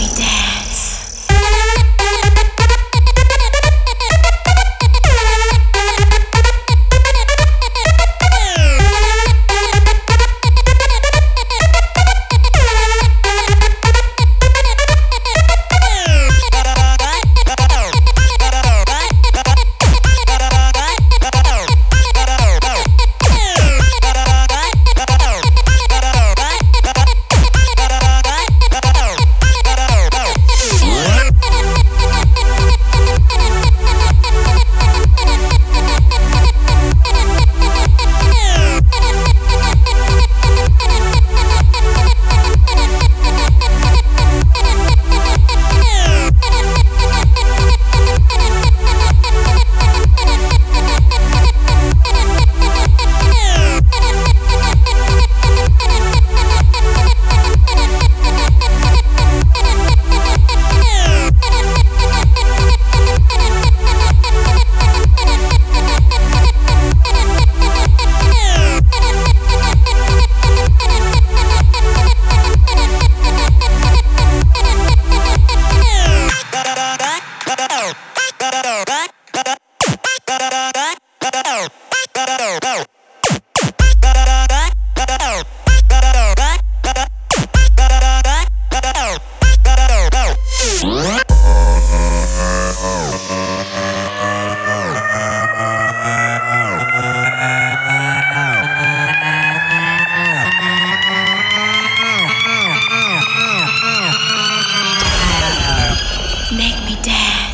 [0.00, 0.39] be dead.
[106.90, 107.49] be dead.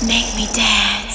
[0.00, 1.07] Make me dance.